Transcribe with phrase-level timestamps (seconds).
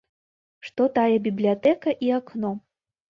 [0.69, 2.51] Што такая бібліятэка і акно.